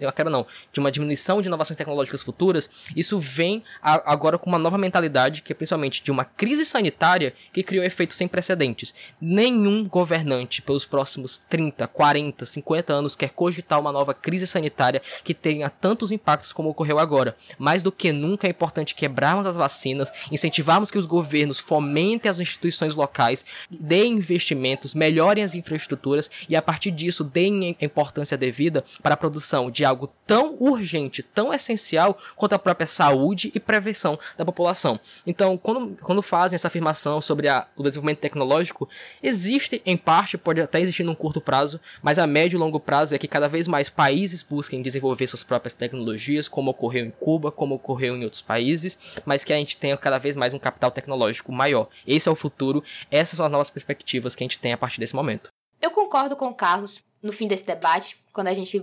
[0.00, 4.48] uma quebra não, de uma diminuição de inovações tecnológicas futuras, isso vem a, agora com
[4.48, 8.94] uma nova mentalidade, que é principalmente de uma crise sanitária que criou efeitos sem precedentes.
[9.20, 15.34] Nenhum governante pelos próximos 30, 40, 50 anos quer cogitar uma nova crise sanitária que
[15.34, 17.36] tenha tantos impactos como ocorreu agora.
[17.58, 22.38] Mais do que nunca é importante quebrarmos as vacinas, incentivarmos que os governos fomentem as
[22.38, 28.84] instituições locais, deem investimentos, melhorem as infraestruturas e a partir disso deem a importância devida
[29.02, 34.18] para a produção de algo tão urgente, tão essencial quanto a própria saúde e prevenção
[34.36, 35.00] da população.
[35.26, 38.88] Então, quando, quando fazem essa afirmação sobre a, o desenvolvimento tecnológico,
[39.22, 43.14] existe em parte, pode até existir num curto prazo, mas a médio e longo prazo
[43.14, 47.50] é que cada vez mais países busquem desenvolver suas próprias tecnologias, como ocorreu em Cuba,
[47.50, 50.90] como ocorreu em outros países, mas que a gente tenha cada vez mais um capital
[50.90, 51.88] tecnológico maior.
[52.06, 55.00] Esse é o futuro, essas são as novas perspectivas que a gente tem a partir
[55.00, 55.50] desse momento.
[55.82, 58.78] Eu concordo com o Carlos no fim desse debate, quando a gente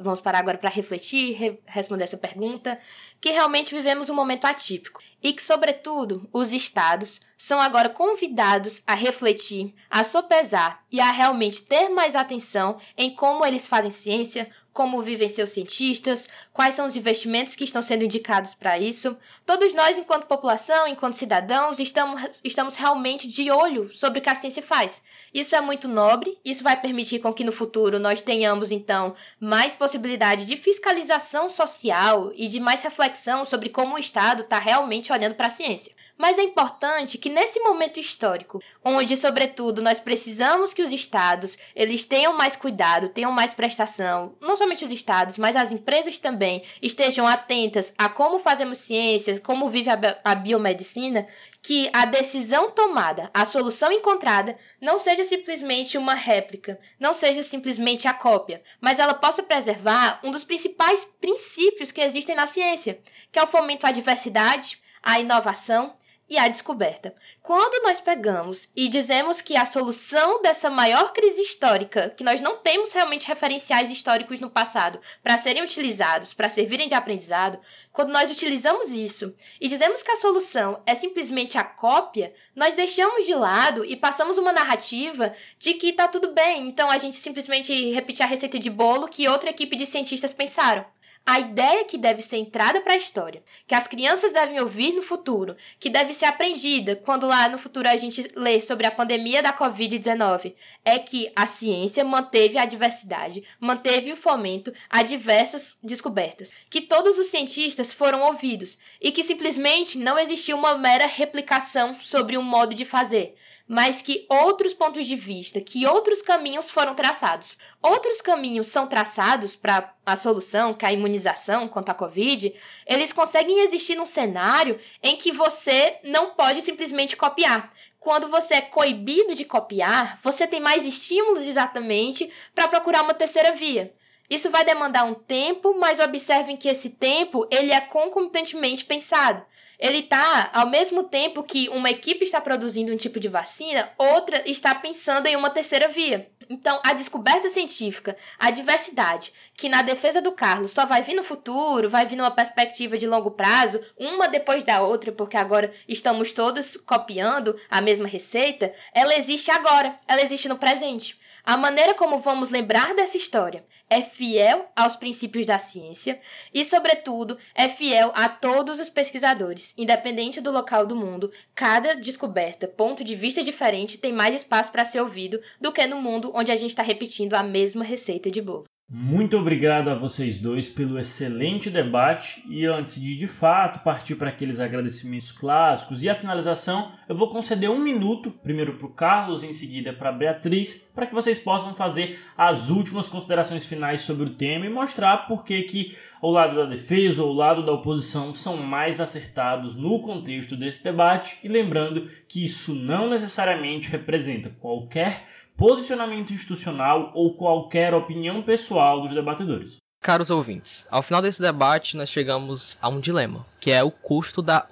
[0.00, 2.78] vamos parar agora para refletir, re responder essa pergunta,
[3.20, 8.94] que realmente vivemos um momento atípico e que, sobretudo, os estados são agora convidados a
[8.94, 15.02] refletir, a sopesar e a realmente ter mais atenção em como eles fazem ciência, como
[15.02, 19.16] vivem seus cientistas, quais são os investimentos que estão sendo indicados para isso.
[19.44, 24.36] Todos nós, enquanto população, enquanto cidadãos, estamos, estamos realmente de olho sobre o que a
[24.36, 25.02] ciência faz.
[25.34, 29.74] Isso é muito nobre, isso vai permitir com que no futuro nós tenhamos, então, mais
[29.74, 35.34] possibilidade de fiscalização social e de mais reflexão sobre como o Estado está realmente olhando
[35.34, 35.92] para a ciência.
[36.18, 42.04] Mas é importante que nesse momento histórico, onde sobretudo nós precisamos que os estados eles
[42.04, 47.24] tenham mais cuidado, tenham mais prestação, não somente os estados, mas as empresas também estejam
[47.24, 49.90] atentas a como fazemos ciências, como vive
[50.24, 51.24] a, biomedicina,
[51.62, 58.08] que a decisão tomada, a solução encontrada, não seja simplesmente uma réplica, não seja simplesmente
[58.08, 63.00] a cópia, mas ela possa preservar um dos principais princípios que existem na ciência,
[63.30, 65.94] que é o fomento à diversidade, à inovação
[66.28, 67.14] e a descoberta.
[67.42, 72.58] Quando nós pegamos e dizemos que a solução dessa maior crise histórica, que nós não
[72.58, 77.58] temos realmente referenciais históricos no passado para serem utilizados, para servirem de aprendizado,
[77.92, 83.26] quando nós utilizamos isso e dizemos que a solução é simplesmente a cópia, nós deixamos
[83.26, 87.90] de lado e passamos uma narrativa de que está tudo bem, então a gente simplesmente
[87.90, 90.84] repetir a receita de bolo que outra equipe de cientistas pensaram
[91.28, 95.02] a ideia que deve ser entrada para a história, que as crianças devem ouvir no
[95.02, 99.42] futuro, que deve ser aprendida quando lá no futuro a gente lê sobre a pandemia
[99.42, 106.50] da Covid-19, é que a ciência manteve a diversidade, manteve o fomento a diversas descobertas,
[106.70, 112.38] que todos os cientistas foram ouvidos e que simplesmente não existiu uma mera replicação sobre
[112.38, 113.36] um modo de fazer
[113.68, 117.58] mas que outros pontos de vista, que outros caminhos foram traçados.
[117.82, 122.54] Outros caminhos são traçados para a solução, que é a imunização contra a Covid,
[122.86, 127.70] eles conseguem existir num cenário em que você não pode simplesmente copiar.
[128.00, 133.52] Quando você é coibido de copiar, você tem mais estímulos exatamente para procurar uma terceira
[133.52, 133.92] via.
[134.30, 139.44] Isso vai demandar um tempo, mas observem que esse tempo ele é concomitantemente pensado
[139.78, 144.42] ele está, ao mesmo tempo que uma equipe está produzindo um tipo de vacina, outra
[144.44, 146.28] está pensando em uma terceira via.
[146.50, 151.22] Então, a descoberta científica, a diversidade, que na defesa do Carlos só vai vir no
[151.22, 156.32] futuro, vai vir numa perspectiva de longo prazo, uma depois da outra, porque agora estamos
[156.32, 161.18] todos copiando a mesma receita, ela existe agora, ela existe no presente.
[161.44, 166.20] A maneira como vamos lembrar dessa história é fiel aos princípios da ciência
[166.52, 171.32] e, sobretudo, é fiel a todos os pesquisadores, independente do local do mundo.
[171.54, 176.00] Cada descoberta, ponto de vista diferente, tem mais espaço para ser ouvido do que no
[176.00, 178.64] mundo onde a gente está repetindo a mesma receita de bolo.
[178.90, 182.42] Muito obrigado a vocês dois pelo excelente debate.
[182.48, 187.28] E antes de de fato partir para aqueles agradecimentos clássicos e a finalização, eu vou
[187.28, 191.38] conceder um minuto, primeiro para o Carlos em seguida para a Beatriz, para que vocês
[191.38, 196.30] possam fazer as últimas considerações finais sobre o tema e mostrar por que que o
[196.30, 201.38] lado da defesa ou o lado da oposição são mais acertados no contexto desse debate.
[201.44, 205.24] E lembrando que isso não necessariamente representa qualquer
[205.58, 209.78] posicionamento institucional ou qualquer opinião pessoal dos debatedores.
[210.00, 214.40] Caros ouvintes, ao final desse debate nós chegamos a um dilema, que é o custo
[214.40, 214.68] da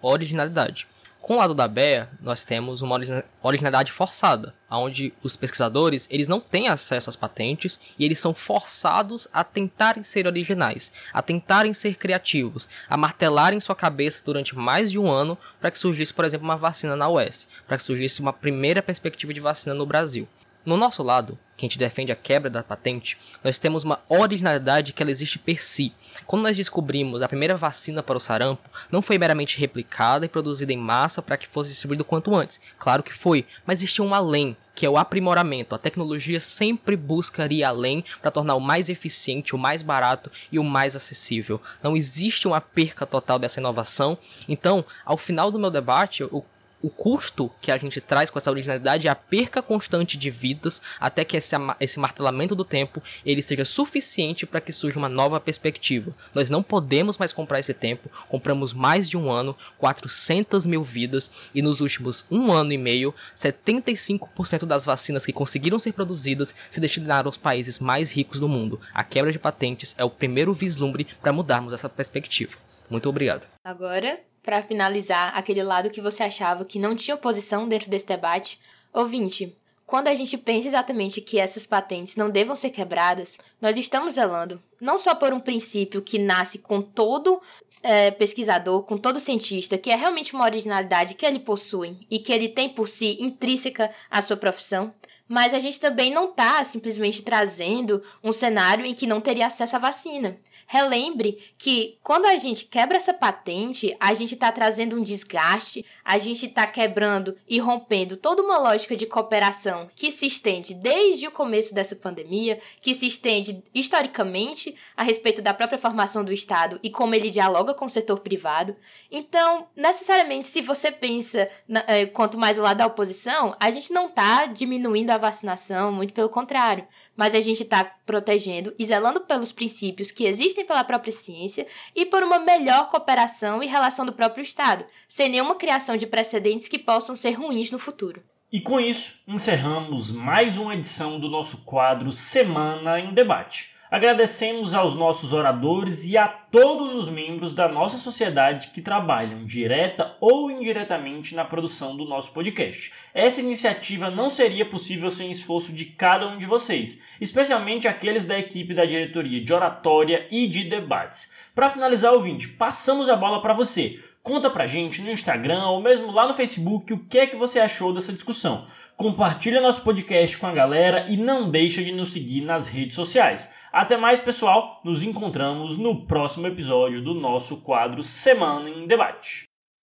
[0.00, 0.86] originalidade.
[1.20, 2.98] Com o lado da BEA, nós temos uma
[3.42, 9.28] originalidade forçada, onde os pesquisadores eles não têm acesso às patentes e eles são forçados
[9.32, 14.98] a tentarem ser originais, a tentarem ser criativos, a martelarem sua cabeça durante mais de
[14.98, 18.32] um ano para que surgisse, por exemplo, uma vacina na US, para que surgisse uma
[18.32, 20.26] primeira perspectiva de vacina no Brasil.
[20.64, 24.92] No nosso lado, que a gente defende a quebra da patente, nós temos uma originalidade
[24.92, 25.92] que ela existe per si.
[26.26, 30.72] Quando nós descobrimos a primeira vacina para o sarampo, não foi meramente replicada e produzida
[30.72, 32.60] em massa para que fosse distribuído quanto antes.
[32.78, 35.74] Claro que foi, mas existia um além, que é o aprimoramento.
[35.74, 40.64] A tecnologia sempre buscaria além para tornar o mais eficiente, o mais barato e o
[40.64, 41.60] mais acessível.
[41.82, 44.16] Não existe uma perca total dessa inovação.
[44.48, 46.44] Então, ao final do meu debate, eu
[46.82, 50.80] o custo que a gente traz com essa originalidade é a perca constante de vidas
[50.98, 55.38] até que esse, esse martelamento do tempo ele seja suficiente para que surja uma nova
[55.40, 56.14] perspectiva.
[56.34, 61.30] Nós não podemos mais comprar esse tempo, compramos mais de um ano, 400 mil vidas
[61.54, 66.80] e nos últimos um ano e meio, 75% das vacinas que conseguiram ser produzidas se
[66.80, 68.80] destinaram aos países mais ricos do mundo.
[68.94, 72.56] A quebra de patentes é o primeiro vislumbre para mudarmos essa perspectiva.
[72.88, 73.46] Muito obrigado.
[73.64, 78.58] Agora, para finalizar aquele lado que você achava que não tinha oposição dentro desse debate,
[78.92, 84.14] ouvinte, quando a gente pensa exatamente que essas patentes não devam ser quebradas, nós estamos
[84.14, 87.42] zelando não só por um princípio que nasce com todo
[87.82, 92.32] é, pesquisador, com todo cientista, que é realmente uma originalidade que ele possui e que
[92.32, 94.92] ele tem por si intrínseca à sua profissão,
[95.26, 99.76] mas a gente também não está simplesmente trazendo um cenário em que não teria acesso
[99.76, 100.36] à vacina.
[100.72, 106.16] Relembre que quando a gente quebra essa patente, a gente está trazendo um desgaste, a
[106.16, 111.32] gente está quebrando e rompendo toda uma lógica de cooperação que se estende desde o
[111.32, 116.88] começo dessa pandemia, que se estende historicamente a respeito da própria formação do Estado e
[116.88, 118.76] como ele dialoga com o setor privado.
[119.10, 121.50] Então, necessariamente, se você pensa
[121.88, 126.14] eh, quanto mais o lado da oposição, a gente não está diminuindo a vacinação, muito
[126.14, 131.12] pelo contrário mas a gente está protegendo e zelando pelos princípios que existem pela própria
[131.12, 136.06] ciência e por uma melhor cooperação e relação do próprio Estado, sem nenhuma criação de
[136.06, 138.22] precedentes que possam ser ruins no futuro.
[138.52, 143.69] E com isso, encerramos mais uma edição do nosso quadro Semana em Debate.
[143.90, 150.16] Agradecemos aos nossos oradores e a todos os membros da nossa sociedade que trabalham direta
[150.20, 152.92] ou indiretamente na produção do nosso podcast.
[153.12, 158.22] Essa iniciativa não seria possível sem o esforço de cada um de vocês, especialmente aqueles
[158.22, 161.28] da equipe da diretoria de oratória e de debates.
[161.52, 163.98] Para finalizar, ouvinte, passamos a bola para você.
[164.22, 167.58] Conta pra gente no Instagram ou mesmo lá no Facebook o que é que você
[167.58, 168.64] achou dessa discussão.
[168.94, 173.50] Compartilha nosso podcast com a galera e não deixa de nos seguir nas redes sociais.
[173.72, 174.80] Até mais, pessoal.
[174.84, 179.49] Nos encontramos no próximo episódio do nosso quadro Semana em Debate.